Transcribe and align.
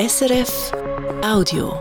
SRF 0.00 0.70
Audio. 1.24 1.74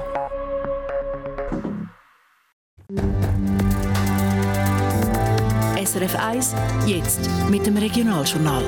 SRF 5.85 6.15
1, 6.15 6.55
jetzt 6.87 7.29
mit 7.51 7.67
dem 7.67 7.77
Regionaljournal. 7.77 8.63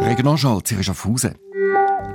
Regionaljournal 0.00 0.62
Zürich 0.62 0.86
Schaffhausen. 0.86 1.34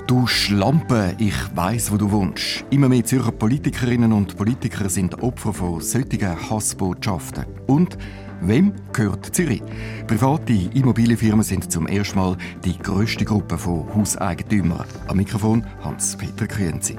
Du 0.07 0.25
Schlampe, 0.25 1.17
ich 1.19 1.35
weiß, 1.53 1.91
wo 1.91 1.97
du 1.97 2.09
wohnst. 2.11 2.63
Immer 2.69 2.87
mehr 2.87 3.03
Zürcher 3.03 3.33
Politikerinnen 3.33 4.13
und 4.13 4.37
Politiker 4.37 4.87
sind 4.87 5.21
Opfer 5.21 5.51
von 5.51 5.81
solchen 5.81 6.49
Hassbotschaften. 6.49 7.45
Und 7.67 7.97
Wem 8.41 8.73
gehört 8.93 9.35
Zürich? 9.35 9.63
Private 10.07 10.53
Immobilienfirmen 10.73 11.43
sind 11.43 11.71
zum 11.71 11.87
ersten 11.87 12.19
Mal 12.19 12.37
die 12.63 12.77
grösste 12.77 13.25
Gruppe 13.25 13.57
von 13.57 13.87
Hauseigentümern. 13.93 14.85
Am 15.07 15.17
Mikrofon 15.17 15.65
Hans-Peter 15.83 16.47
Krönzi. 16.47 16.95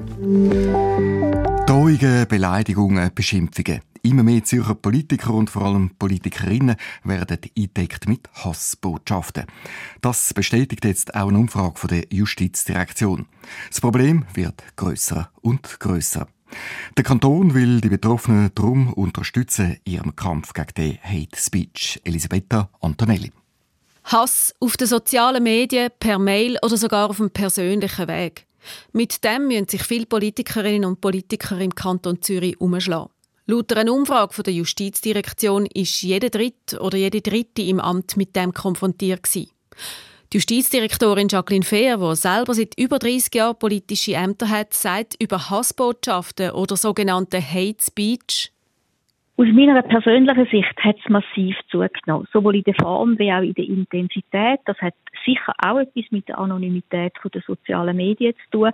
Drohungen, 1.65 2.27
Beleidigungen, 2.27 3.11
Beschimpfungen. 3.13 3.81
Immer 4.03 4.23
mehr 4.23 4.43
Zürcher 4.43 4.75
Politiker 4.75 5.33
und 5.33 5.49
vor 5.49 5.63
allem 5.63 5.91
Politikerinnen 5.99 6.75
werden 7.03 7.39
eingedeckt 7.57 8.07
mit 8.07 8.29
Hassbotschaften. 8.33 9.45
Das 10.01 10.33
bestätigt 10.33 10.85
jetzt 10.85 11.15
auch 11.15 11.27
eine 11.27 11.39
Umfrage 11.39 11.87
der 11.87 12.05
Justizdirektion. 12.11 13.25
Das 13.69 13.81
Problem 13.81 14.25
wird 14.33 14.63
größer 14.75 15.29
und 15.41 15.79
größer. 15.79 16.27
Der 16.95 17.03
Kanton 17.03 17.53
will 17.53 17.81
die 17.81 17.89
Betroffenen 17.89 18.51
darum 18.55 18.93
unterstützen 18.93 19.77
in 19.83 19.93
ihrem 19.93 20.15
Kampf 20.15 20.53
gegen 20.53 20.73
den 20.77 20.97
Hate 21.03 21.37
Speech. 21.37 22.01
Elisabetta 22.03 22.69
Antonelli. 22.81 23.31
Hass 24.05 24.53
auf 24.59 24.77
den 24.77 24.87
sozialen 24.87 25.43
Medien, 25.43 25.91
per 25.99 26.17
Mail 26.17 26.57
oder 26.61 26.77
sogar 26.77 27.09
auf 27.09 27.17
dem 27.17 27.29
persönlichen 27.29 28.07
Weg. 28.07 28.47
Mit 28.93 29.23
dem 29.23 29.47
müssen 29.47 29.67
sich 29.67 29.83
viele 29.83 30.05
Politikerinnen 30.05 30.85
und 30.85 31.01
Politiker 31.01 31.59
im 31.59 31.75
Kanton 31.75 32.21
Zürich 32.21 32.59
umschlagen. 32.59 33.11
Laut 33.45 33.71
einer 33.73 33.93
Umfrage 33.93 34.43
der 34.43 34.53
Justizdirektion 34.53 35.65
ist 35.67 36.01
jeder 36.01 36.29
Dritte 36.29 36.79
oder 36.79 36.97
jede 36.97 37.21
Dritte 37.21 37.61
im 37.61 37.79
Amt 37.79 38.17
mit 38.17 38.35
dem 38.35 38.53
konfrontiert 38.53 39.23
gewesen. 39.23 39.51
Die 40.33 40.37
Justizdirektorin 40.37 41.29
Jacqueline 41.29 41.63
Fehr, 41.63 41.97
die 41.97 42.15
selber 42.17 42.53
seit 42.53 42.77
über 42.77 42.99
30 42.99 43.33
Jahren 43.33 43.57
politische 43.57 44.13
Ämter 44.13 44.49
hat, 44.49 44.73
sagt 44.73 45.15
über 45.21 45.49
Hassbotschaften 45.49 46.51
oder 46.51 46.75
sogenannte 46.75 47.41
Hate 47.41 47.81
Speech. 47.81 48.51
Aus 49.39 49.45
meiner 49.53 49.83
persönlichen 49.83 50.47
Sicht 50.47 50.75
hat 50.79 50.97
es 50.97 51.09
massiv 51.09 51.55
zugenommen, 51.69 52.27
sowohl 52.33 52.55
in 52.55 52.63
der 52.63 52.73
Form 52.73 53.19
wie 53.19 53.31
auch 53.31 53.43
in 53.43 53.53
der 53.53 53.65
Intensität. 53.65 54.61
Das 54.65 54.75
hat 54.79 54.95
sicher 55.23 55.53
auch 55.63 55.77
etwas 55.77 56.05
mit 56.09 56.27
der 56.27 56.39
Anonymität 56.39 57.13
der 57.31 57.43
sozialen 57.45 57.97
Medien 57.97 58.33
zu 58.33 58.49
tun. 58.49 58.71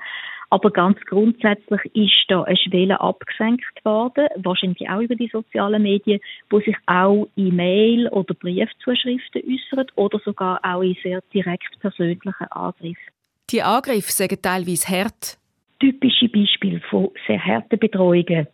Aber 0.50 0.72
ganz 0.72 0.97
grundsätzlich 1.02 1.81
ist 1.94 2.25
da 2.30 2.44
eine 2.44 2.56
Schwelle 2.56 3.02
abgesenkt 3.02 3.84
worden, 3.84 4.30
wahrscheinlich 4.38 4.89
auch 4.89 5.02
über 5.02 5.16
die 5.16 5.28
sozialen 5.28 5.84
Medien, 5.84 6.22
wo 6.50 6.61
sich 6.61 6.78
auch 6.86 7.28
in 7.36 7.58
Mail- 7.58 8.08
oder 8.08 8.34
Briefzuschriften 8.34 9.41
äußern 9.45 9.88
oder 9.95 10.19
sogar 10.19 10.61
auch 10.64 10.81
in 10.81 10.95
sehr 11.03 11.19
direkt 11.34 11.78
persönlichen 11.81 12.45
Angriffen. 12.52 13.11
Die 13.50 13.61
Angriffe 13.61 14.14
sagen 14.14 14.41
teilweise 14.41 14.88
hart. 14.88 15.38
Typische 15.81 16.30
Beispiele 16.30 16.80
von 16.89 17.09
sehr 17.28 17.44
harten 17.44 17.78
Betreuungen, 17.78 18.47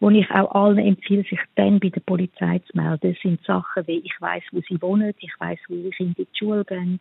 wo 0.00 0.08
ich 0.10 0.30
auch 0.30 0.54
allen 0.54 0.78
empfehle, 0.78 1.22
sich 1.22 1.40
dann 1.56 1.78
bei 1.78 1.90
der 1.90 2.00
Polizei 2.00 2.58
zu 2.60 2.76
melden, 2.76 3.16
sind 3.22 3.44
Sachen 3.44 3.86
wie 3.86 3.98
ich 3.98 4.14
weiß, 4.18 4.42
wo 4.50 4.60
sie 4.60 4.80
wohnen, 4.80 5.14
ich 5.18 5.32
weiß, 5.38 5.58
wo 5.68 5.74
ihre 5.74 5.90
Kinder 5.90 6.18
in 6.18 6.26
die 6.26 6.38
Schule 6.38 6.64
gehen, 6.64 6.98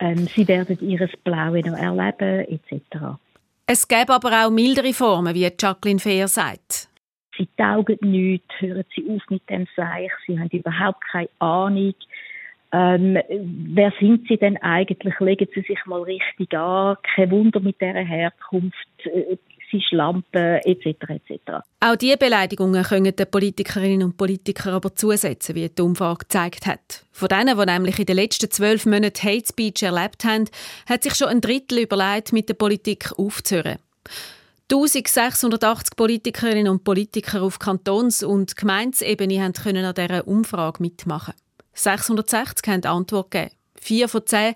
ähm, 0.00 0.26
sie 0.26 0.48
werden 0.48 0.78
ihres 0.80 1.10
Blaue 1.24 1.60
noch 1.60 1.76
erleben, 1.76 2.46
etc. 2.48 3.18
Es 3.66 3.86
gäbe 3.86 4.14
aber 4.14 4.46
auch 4.46 4.50
mildere 4.50 4.92
Formen, 4.94 5.34
wie 5.34 5.42
Jacqueline 5.42 6.00
Fehr 6.00 6.28
sagt. 6.28 6.88
Sie 7.36 7.48
taugen 7.56 7.98
nichts, 8.00 8.48
hören 8.58 8.84
Sie 8.94 9.04
auf 9.10 9.22
mit 9.28 9.48
dem 9.48 9.66
Seich, 9.76 10.10
Sie 10.26 10.38
haben 10.38 10.48
überhaupt 10.48 11.04
keine 11.12 11.28
Ahnung. 11.38 11.94
Ähm, 12.72 13.18
wer 13.28 13.92
sind 14.00 14.26
Sie 14.28 14.36
denn 14.36 14.56
eigentlich? 14.58 15.18
Legen 15.20 15.48
Sie 15.54 15.62
sich 15.62 15.78
mal 15.86 16.02
richtig 16.02 16.52
an. 16.54 16.96
Kein 17.14 17.30
Wunder 17.30 17.60
mit 17.60 17.80
dieser 17.80 18.00
Herkunft. 18.00 18.88
Sie 19.70 19.80
Schlampe 19.80 20.60
etc. 20.64 20.86
etc. 21.08 21.40
Auch 21.80 21.96
diese 21.96 22.16
Beleidigungen 22.16 22.82
können 22.82 23.14
den 23.14 23.30
Politikerinnen 23.30 24.02
und 24.02 24.16
Politikern 24.16 24.74
aber 24.74 24.94
zusetzen, 24.94 25.54
wie 25.54 25.68
die 25.68 25.82
Umfrage 25.82 26.20
gezeigt 26.20 26.66
hat. 26.66 27.04
Von 27.12 27.28
denen, 27.28 27.58
die 27.58 27.66
nämlich 27.66 27.98
in 27.98 28.06
den 28.06 28.16
letzten 28.16 28.50
zwölf 28.50 28.86
Monaten 28.86 29.22
Hate 29.22 29.46
Speech 29.46 29.82
erlebt 29.82 30.24
haben, 30.24 30.48
hat 30.88 31.02
sich 31.02 31.14
schon 31.14 31.28
ein 31.28 31.40
Drittel 31.40 31.80
überlegt, 31.80 32.32
mit 32.32 32.48
der 32.48 32.54
Politik 32.54 33.12
aufzuhören. 33.18 33.78
1680 34.70 35.96
Politikerinnen 35.96 36.68
und 36.68 36.84
Politiker 36.84 37.42
auf 37.42 37.58
Kantons- 37.58 38.22
und 38.22 38.54
Gemeindesebene 38.54 39.52
können 39.52 39.84
an 39.84 39.94
dieser 39.94 40.28
Umfrage 40.28 40.82
mitmachen. 40.82 41.34
660 41.72 42.68
haben 42.68 42.84
Antwort 42.84 43.30
gegeben. 43.30 43.54
Vier 43.80 44.08
von 44.08 44.26
zehn. 44.26 44.54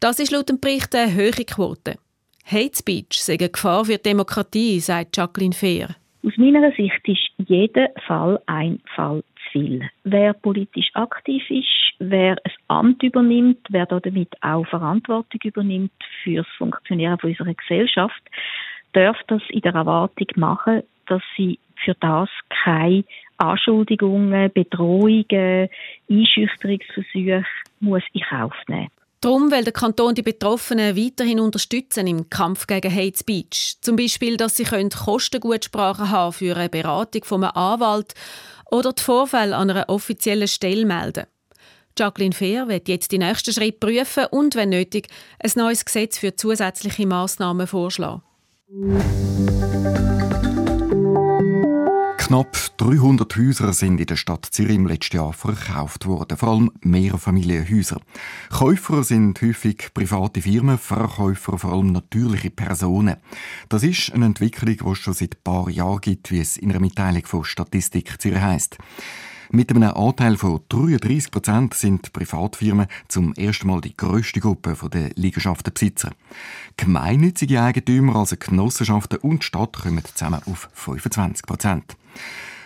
Das 0.00 0.18
ist 0.18 0.32
laut 0.32 0.48
dem 0.48 0.58
Bericht 0.58 0.94
eine 0.94 1.14
hohe 1.14 1.30
Quote. 1.30 1.96
Hate 2.44 2.76
Speech 2.76 3.22
sei 3.22 3.34
eine 3.34 3.48
Gefahr 3.48 3.84
für 3.84 3.96
die 3.96 4.02
Demokratie, 4.02 4.80
sagt 4.80 5.16
Jacqueline 5.16 5.54
Fehr. 5.54 5.88
Aus 6.24 6.36
meiner 6.36 6.70
Sicht 6.72 7.00
ist 7.06 7.48
jeder 7.48 7.88
Fall 8.06 8.40
ein 8.46 8.80
Fall 8.94 9.22
zu 9.22 9.42
viel. 9.52 9.88
Wer 10.04 10.34
politisch 10.34 10.90
aktiv 10.94 11.42
ist, 11.50 11.94
wer 11.98 12.36
ein 12.44 12.52
Amt 12.68 13.02
übernimmt, 13.02 13.58
wer 13.70 13.86
damit 13.86 14.30
auch 14.40 14.66
Verantwortung 14.66 15.40
übernimmt 15.42 15.92
für 16.22 16.36
das 16.36 16.46
Funktionieren 16.58 17.18
unserer 17.22 17.54
Gesellschaft, 17.54 18.22
darf 18.92 19.16
das 19.28 19.42
in 19.50 19.60
der 19.60 19.74
Erwartung 19.74 20.28
machen, 20.36 20.82
dass 21.06 21.22
sie 21.36 21.58
für 21.84 21.94
das 22.00 22.28
keine 22.64 23.04
Anschuldigungen, 23.38 24.52
Bedrohungen, 24.52 25.68
Einschüchterungsversuche 26.08 27.44
muss 27.80 28.02
in 28.12 28.20
Kauf 28.22 28.54
nehmen. 28.68 28.90
Darum 29.22 29.52
will 29.52 29.62
der 29.62 29.72
Kanton 29.72 30.16
die 30.16 30.22
Betroffenen 30.22 30.96
weiterhin 30.96 31.38
unterstützen 31.38 32.08
im 32.08 32.28
Kampf 32.28 32.66
gegen 32.66 32.92
Hate 32.92 33.16
Speech. 33.16 33.76
Zum 33.80 33.94
Beispiel, 33.94 34.36
dass 34.36 34.56
sie 34.56 34.64
Kostengutsprachen 34.64 36.10
haben 36.10 36.32
für 36.32 36.56
eine 36.56 36.68
Beratung 36.68 37.22
von 37.22 37.44
einem 37.44 37.52
Anwalt 37.54 38.14
oder 38.72 38.92
die 38.92 39.00
Vorfälle 39.00 39.54
an 39.54 39.70
einer 39.70 39.88
offiziellen 39.88 40.48
Stelle 40.48 40.84
melden. 40.84 41.26
Jacqueline 41.96 42.34
Fehr 42.34 42.66
wird 42.66 42.88
jetzt 42.88 43.12
die 43.12 43.18
nächsten 43.18 43.52
Schritte 43.52 43.78
prüfen 43.78 44.26
und, 44.32 44.56
wenn 44.56 44.70
nötig, 44.70 45.06
ein 45.38 45.52
neues 45.54 45.84
Gesetz 45.84 46.18
für 46.18 46.34
zusätzliche 46.34 47.06
Massnahmen 47.06 47.68
vorschlagen. 47.68 48.22
Knapp 52.32 52.56
300 52.78 53.36
Häuser 53.36 53.74
sind 53.74 54.00
in 54.00 54.06
der 54.06 54.16
Stadt 54.16 54.46
Zürich 54.50 54.76
im 54.76 54.86
letzten 54.86 55.16
Jahr 55.16 55.34
verkauft 55.34 56.06
worden, 56.06 56.38
vor 56.38 56.48
allem 56.48 56.70
Mehrfamilienhäuser. 56.80 58.00
Käufer 58.48 59.04
sind 59.04 59.42
häufig 59.42 59.90
private 59.92 60.40
Firmen, 60.40 60.78
Verkäufer 60.78 61.58
vor 61.58 61.72
allem 61.74 61.92
natürliche 61.92 62.48
Personen. 62.48 63.16
Das 63.68 63.82
ist 63.82 64.14
eine 64.14 64.24
Entwicklung, 64.24 64.78
die 64.78 64.92
es 64.92 64.98
schon 64.98 65.12
seit 65.12 65.34
ein 65.34 65.42
paar 65.44 65.68
Jahren 65.68 66.00
gibt, 66.00 66.30
wie 66.30 66.40
es 66.40 66.56
in 66.56 66.70
einer 66.70 66.80
Mitteilung 66.80 67.26
von 67.26 67.44
Statistik 67.44 68.18
Zürich 68.18 68.40
heisst. 68.40 68.78
Mit 69.50 69.68
einem 69.68 69.82
Anteil 69.82 70.38
von 70.38 70.62
33 70.70 71.30
Prozent 71.30 71.74
sind 71.74 72.14
Privatfirmen 72.14 72.86
zum 73.08 73.34
ersten 73.34 73.66
Mal 73.66 73.82
die 73.82 73.94
grösste 73.94 74.40
Gruppe 74.40 74.74
der 74.88 75.10
Liegenschaftenbesitzer. 75.16 76.12
Gemeinnützige 76.78 77.60
Eigentümer, 77.60 78.16
also 78.16 78.36
Genossenschaften 78.38 79.18
und 79.18 79.44
Stadt, 79.44 79.74
kommen 79.82 80.02
zusammen 80.14 80.40
auf 80.46 80.70
25 80.72 81.44
Prozent. 81.44 81.94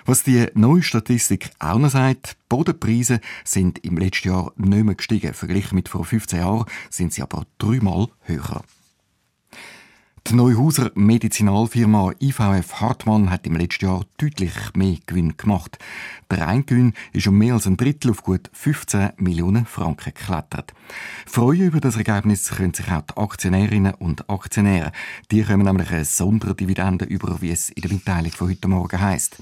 Was 0.04 0.22
die 0.22 0.46
neue 0.54 0.84
Statistik 0.84 1.50
auch 1.58 1.78
noch 1.78 1.90
sagt, 1.90 2.36
Bodenpreise 2.48 3.20
sind 3.44 3.84
im 3.84 3.98
letzten 3.98 4.28
Jahr 4.28 4.52
nicht 4.56 4.84
mehr 4.84 4.94
gestiegen. 4.94 5.34
Verglichen 5.34 5.74
mit 5.74 5.88
vor 5.88 6.04
15 6.04 6.38
Jahren 6.38 6.66
sind 6.90 7.12
sie 7.12 7.22
aber 7.22 7.44
dreimal 7.58 8.06
höher. 8.22 8.62
Die 10.28 10.34
Neuhauser 10.34 10.90
Medizinalfirma 10.96 12.10
IVF 12.20 12.80
Hartmann 12.80 13.30
hat 13.30 13.46
im 13.46 13.54
letzten 13.54 13.84
Jahr 13.84 14.04
deutlich 14.18 14.52
mehr 14.74 14.96
Gewinn 15.06 15.36
gemacht. 15.36 15.78
Der 16.28 16.40
Reingewinn 16.40 16.94
ist 17.12 17.28
um 17.28 17.38
mehr 17.38 17.54
als 17.54 17.66
ein 17.66 17.76
Drittel 17.76 18.10
auf 18.10 18.24
gut 18.24 18.50
15 18.52 19.10
Millionen 19.18 19.66
Franken 19.66 20.12
geklettert. 20.12 20.74
Freuen 21.26 21.68
über 21.68 21.80
das 21.80 21.96
Ergebnis 21.96 22.50
können 22.50 22.74
sich 22.74 22.90
auch 22.90 23.02
die 23.02 23.16
Aktionärinnen 23.16 23.94
und 23.94 24.28
Aktionäre. 24.28 24.90
Die 25.30 25.44
kommen 25.44 25.64
nämlich 25.64 25.90
eine 25.90 26.04
Sonderdividende 26.04 27.04
über, 27.04 27.40
wie 27.40 27.52
es 27.52 27.70
in 27.70 27.82
der 27.82 27.92
Mitteilung 27.92 28.32
von 28.32 28.48
heute 28.48 28.66
Morgen 28.66 29.00
heisst. 29.00 29.36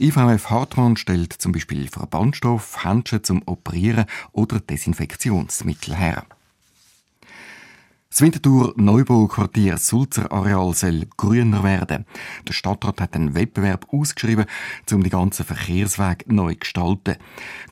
IVF 0.00 0.50
Hartmann 0.50 0.96
stellt 0.96 1.32
zum 1.32 1.52
Beispiel 1.52 1.86
Verbandstoff, 1.86 2.82
Handschuhe 2.82 3.22
zum 3.22 3.42
Operieren 3.46 4.06
oder 4.32 4.58
Desinfektionsmittel 4.58 5.96
her. 5.96 6.24
Das 8.10 8.22
Winterthur 8.22 8.72
Neubauquartier 8.76 9.76
Sulzer 9.76 10.32
Areal 10.32 10.72
soll 10.72 11.06
grüner 11.18 11.62
werden. 11.62 12.06
Der 12.48 12.54
Stadtrat 12.54 13.02
hat 13.02 13.14
einen 13.14 13.34
Wettbewerb 13.34 13.86
ausgeschrieben, 13.92 14.46
um 14.90 15.02
die 15.02 15.10
ganzen 15.10 15.44
Verkehrswege 15.44 16.24
neu 16.26 16.54
zu 16.54 16.58
gestalten. 16.60 17.16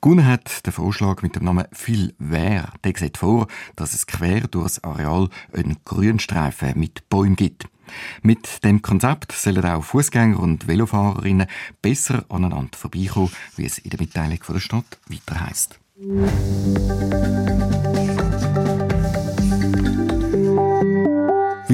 Gewonnen 0.03 0.27
hat 0.27 0.67
der 0.67 0.75
Vorschlag 0.75 1.23
mit 1.23 1.37
dem 1.37 1.45
Namen 1.45 1.65
Viel 1.73 2.15
Wehr. 2.19 2.69
Der 2.85 2.93
sieht 2.97 3.17
vor, 3.17 3.47
dass 3.77 3.95
es 3.95 4.07
quer 4.07 4.43
durch 4.43 4.65
das 4.65 4.85
Areal 4.85 5.31
einen 5.55 5.79
Grünstreifen 5.87 6.79
mit 6.79 7.09
Bäumen 7.09 7.37
gibt. 7.37 7.67
Mit 8.21 8.63
dem 8.63 8.83
Konzept 8.83 9.33
sollen 9.33 9.65
auch 9.65 9.85
Fußgänger 9.85 10.39
und 10.39 10.69
Velofahrerinnen 10.69 11.47
besser 11.81 12.27
aneinander 12.29 12.77
vorbeikommen, 12.77 13.33
wie 13.57 13.65
es 13.65 13.79
in 13.79 13.89
der 13.91 14.01
Mitteilung 14.01 14.39
der 14.47 14.61
Stadt 14.61 14.99
weiter 15.09 15.41
heisst. 15.41 15.81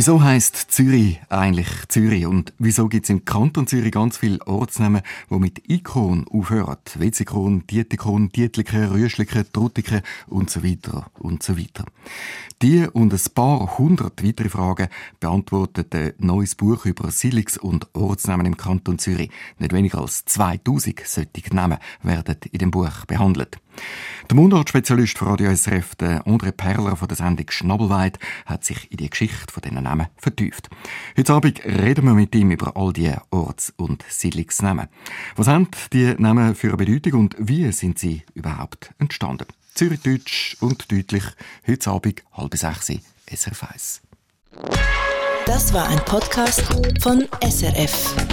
Wieso 0.03 0.21
heißt 0.21 0.57
Zürich 0.73 1.21
eigentlich 1.29 1.69
Zürich? 1.87 2.27
Und 2.27 2.53
wieso 2.59 2.89
gibt 2.89 3.05
es 3.05 3.11
im 3.11 3.25
Kanton 3.25 3.69
Zürich 3.69 3.93
ganz 3.93 4.19
viele 4.19 4.45
Ortsnamen, 4.49 5.03
die 5.31 5.39
mit 5.39 5.71
Ikon 5.71 6.27
aufhören? 6.29 6.79
Wetzikon, 6.97 7.69
Dietikon, 7.69 8.29
Dietliken, 8.31 8.87
Rüschliken, 8.87 9.45
Trutiken 9.53 10.03
und 10.27 10.51
so 10.51 10.65
weiter 10.65 11.07
und 11.21 11.45
so 11.45 11.57
weiter. 11.57 11.85
Die 12.63 12.85
und 12.89 13.15
ein 13.15 13.21
paar 13.33 13.79
hundert 13.79 14.25
weitere 14.25 14.49
Fragen 14.49 14.89
beantwortet 15.21 15.95
ein 15.95 16.15
neues 16.19 16.57
Buch 16.57 16.85
über 16.85 17.11
Siedlungs- 17.11 17.61
und 17.61 17.87
Ortsnamen 17.95 18.47
im 18.47 18.57
Kanton 18.57 18.99
Zürich. 18.99 19.31
Nicht 19.61 19.73
weniger 19.73 20.01
als 20.01 20.25
2000 20.25 21.01
solche 21.05 21.55
Namen 21.55 21.79
werden 22.03 22.39
in 22.51 22.59
dem 22.59 22.73
Buch 22.73 23.07
behandelt. 23.07 23.61
Der 24.29 24.37
Mundartspezialist 24.37 25.19
von 25.19 25.29
Radio 25.29 25.55
SRF, 25.55 25.93
André 26.00 26.52
Perler 26.52 26.96
von 26.96 27.08
der 27.08 27.17
Sendung 27.17 27.50
Schnabelweit, 27.50 28.19
hat 28.46 28.64
sich 28.64 28.90
in 28.90 28.99
die 28.99 29.11
Geschichte 29.11 29.52
von 29.52 29.61
diesen 29.62 29.82
Namen 29.82 30.06
vertieft. 30.17 30.70
Heute 31.17 31.32
Abend 31.34 31.64
reden 31.64 32.05
wir 32.05 32.14
mit 32.14 32.34
ihm 32.34 32.50
über 32.50 32.76
all 32.76 32.93
die 32.93 33.12
Orts- 33.31 33.73
und 33.76 34.05
Siedlungsnamen. 34.08 34.88
Was 35.37 35.49
haben 35.49 35.69
die 35.93 36.14
Namen 36.19 36.55
für 36.55 36.69
eine 36.69 36.76
Bedeutung 36.76 37.20
und 37.20 37.37
wie 37.38 37.70
sind 37.73 37.99
sie 37.99 38.23
überhaupt 38.34 38.93
entstanden? 38.99 39.46
Zürichdeutsch 39.75 40.56
und 40.61 40.90
deutlich, 40.93 41.25
heute 41.67 41.90
Abend 41.90 42.23
halb 42.32 42.56
sechs, 42.56 42.93
SRF 43.26 43.64
1. 43.64 44.02
Das 45.46 45.73
war 45.73 45.88
ein 45.88 45.99
Podcast 46.05 46.62
von 47.02 47.26
SRF. 47.43 48.31